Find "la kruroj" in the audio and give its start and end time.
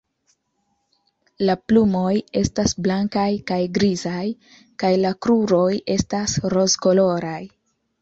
5.07-5.71